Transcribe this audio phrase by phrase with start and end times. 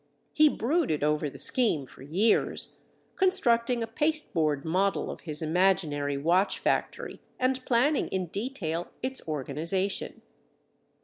[0.33, 2.77] He brooded over the scheme for years,
[3.17, 10.23] constructing a pasteboard model of his imaginary watch factory and planning in detail its organization.